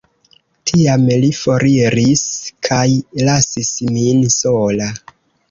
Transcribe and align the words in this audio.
Tiam 0.69 1.03
li 1.23 1.29
foriris 1.39 2.23
kaj 2.69 2.81
lasis 3.29 3.71
min 3.93 4.27
sola. 4.39 4.91